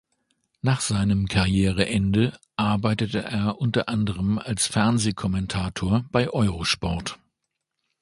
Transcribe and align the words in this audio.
Nach 0.63 0.81
seinem 0.81 1.27
Karriereende 1.27 2.33
arbeitete 2.55 3.19
er 3.21 3.59
unter 3.61 3.87
anderem 3.87 4.39
als 4.39 4.65
Fernsehkommentator 4.65 6.05
bei 6.11 6.27
Eurosport. 6.31 7.19